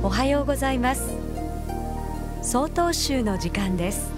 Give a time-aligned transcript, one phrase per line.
[0.00, 1.10] おはようございます。
[2.40, 4.12] 総統集の時間です。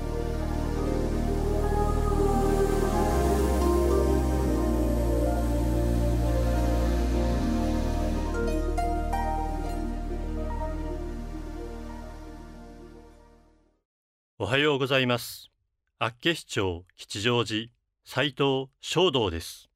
[14.38, 15.50] おはようございます。
[15.98, 17.68] 厚岸町吉祥寺
[18.04, 19.70] 斉藤正道です。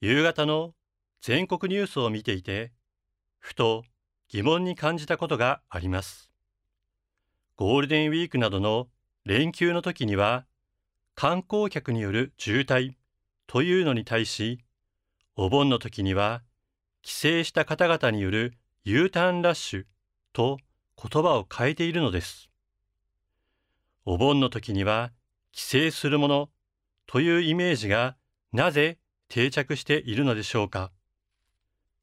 [0.00, 0.74] 夕方の
[1.20, 2.70] 全国ニュースを見ていて
[3.40, 3.82] ふと
[4.28, 6.30] 疑問に感じたことがあります。
[7.56, 8.88] ゴールデンウィークなどの
[9.24, 10.44] 連休の時には
[11.14, 12.94] 観光客による渋滞
[13.46, 14.60] というのに対し
[15.36, 16.42] お盆の時には
[17.02, 19.84] 帰省した方々による U ターンラッシュ
[20.32, 20.58] と
[21.02, 22.50] 言葉を変えているのです。
[24.04, 25.12] お盆の時には
[25.52, 26.50] 帰省するもの
[27.06, 28.16] というイメージが
[28.52, 28.98] なぜ
[29.28, 30.90] 定着しているのでしょうか。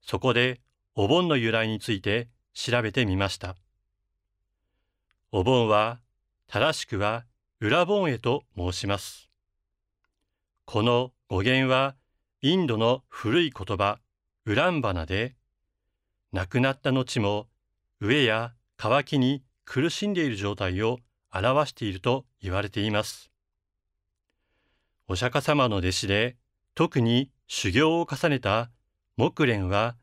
[0.01, 0.61] そこで
[0.95, 3.55] お盆の由来について調べてみました。
[5.31, 5.99] お盆は
[6.47, 7.25] 正しくは
[7.59, 9.29] 裏盆へと申します。
[10.65, 11.95] この語源は
[12.41, 13.97] インドの古い言葉
[14.45, 15.35] ウランバナで
[16.31, 17.47] 亡くなった後も
[17.99, 20.99] 飢えや渇きに苦しんでいる状態を
[21.33, 23.31] 表していると言われています。
[25.07, 26.37] お釈迦様の弟子で
[26.75, 28.69] 特に修行を重ねた
[29.17, 29.95] 木蓮は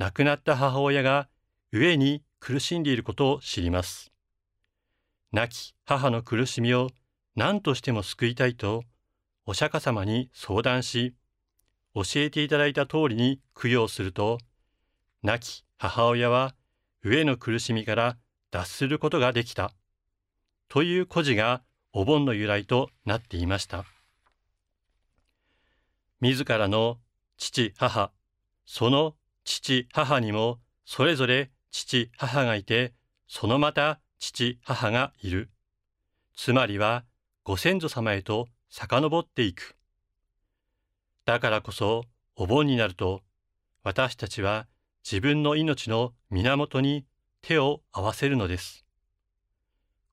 [0.00, 1.28] 亡くなった母親が
[1.74, 4.10] 飢えに苦しんでいることを知ります。
[5.30, 6.88] 亡き母の苦しみを
[7.36, 8.84] 何としても救いたいと
[9.44, 11.14] お釈迦様に相談し、
[11.94, 14.38] 教えていただいた通りに供養すると、
[15.22, 16.54] 亡き母親は
[17.04, 18.16] 飢えの苦しみから
[18.50, 19.70] 脱することができた。
[20.70, 21.60] という故事が
[21.92, 23.84] お盆の由来となっていました。
[26.22, 26.96] 自らの
[27.36, 28.12] 父母、
[28.64, 29.14] その
[29.50, 32.92] 父母にもそれぞれ父母がいて
[33.26, 35.50] そのまた父母がいる。
[36.36, 37.04] つまりは
[37.42, 39.74] ご先祖様へと遡っていく。
[41.24, 42.04] だからこそ
[42.36, 43.22] お盆になると
[43.82, 44.68] 私たちは
[45.04, 47.04] 自分の命の源に
[47.42, 48.84] 手を合わせるのです。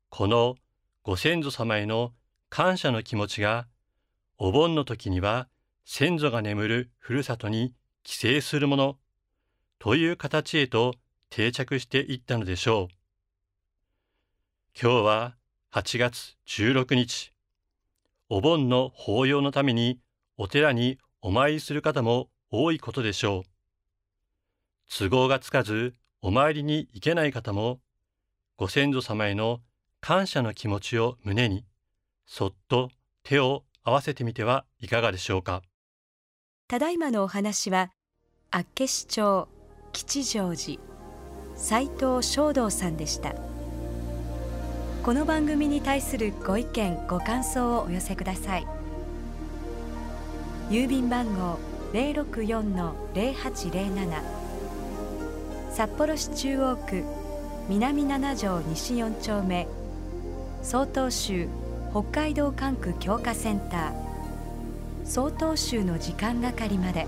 [0.10, 0.56] この
[1.04, 2.12] ご先祖様への
[2.50, 3.68] 感謝の気持ちが
[4.40, 5.48] お盆の時には
[5.86, 8.98] 先祖が眠るふるさとに帰省するもの
[9.80, 10.96] という形へと
[11.30, 12.94] 定着していったのでしょう。
[14.80, 15.36] 今日は
[15.74, 17.34] 8月16日、
[18.30, 20.00] お盆の法要のために
[20.38, 23.44] お寺にお参りする方も多いことでしょう。
[24.90, 27.80] 都合がつかずお参りに行けない方も、
[28.58, 29.62] ご先祖様への
[30.02, 31.66] 感謝の気持ちを胸に、
[32.26, 32.90] そっと
[33.24, 35.62] 手を合わせてみてはいかがでしょうか。
[36.68, 37.92] ただいまのお話は、
[38.52, 39.48] 厚岸町
[39.98, 40.80] 吉祥寺
[41.56, 43.34] 斉藤正道さんでした。
[45.04, 48.68] この番組に対するご意見ご感想をお寄せください。
[50.70, 51.58] 郵便番号
[51.94, 54.22] 064-0807
[55.72, 57.04] 札幌市中央区
[57.68, 59.68] 南七条西四丁目。
[60.62, 61.48] 曹洞州
[61.90, 63.94] 北海道管区強化センター。
[65.06, 67.08] 曹洞州の時間係まで。